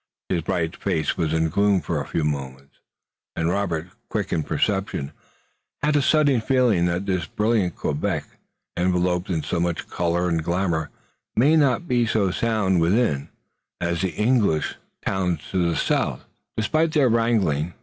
[0.29, 2.79] His bright face was in gloom for a few moments,
[3.35, 5.11] and Robert, quick in perception,
[5.83, 8.23] had a sudden feeling that this brilliant Quebec,
[8.75, 10.89] enveloped in so much color and glamour,
[11.35, 13.29] might not be so sound within
[13.79, 14.73] as the English
[15.05, 16.25] towns to the south,
[16.57, 17.75] despite their wrangling.